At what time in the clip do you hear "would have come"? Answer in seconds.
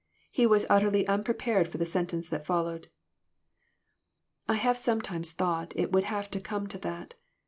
5.91-6.65